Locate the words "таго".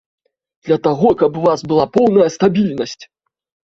0.87-1.13